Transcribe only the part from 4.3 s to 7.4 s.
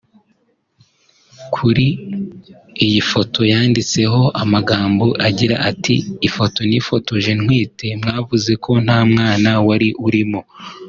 amagambo agira ati “Ifoto nifotoje